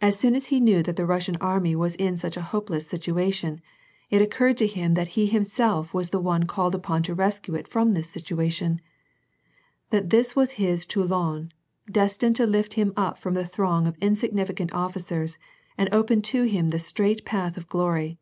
[0.00, 3.60] As soon as he knew that the Russian army was in such a hopeless situation,
[4.10, 7.54] it occurred to him that he him self was the one called ui)Ou to rescue
[7.54, 8.80] it from this situation,—
[9.90, 11.52] that this was his Toulon,
[11.88, 15.38] destined to lift him from the throng of insignificant officers
[15.78, 18.18] and ()i)en to him the straight path of glory